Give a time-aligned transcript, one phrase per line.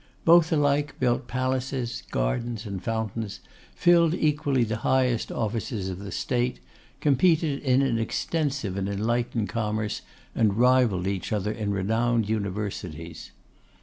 [0.25, 3.39] Both alike built palaces, gardens, and fountains;
[3.75, 6.59] filled equally the highest offices of the state,
[7.01, 10.01] competed in an extensive and enlightened commerce,
[10.33, 13.29] and rivalled each other in renowned universities.